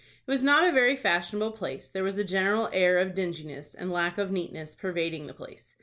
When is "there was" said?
1.87-2.17